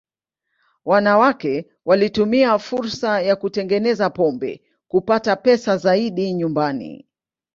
Wanawake 0.85 1.69
walitumia 1.85 2.59
fursa 2.59 3.21
ya 3.21 3.35
kutengeneza 3.35 4.09
pombe 4.09 4.61
kupata 4.87 5.35
pesa 5.35 5.77
zaidi 5.77 6.33
nyumbani. 6.33 7.07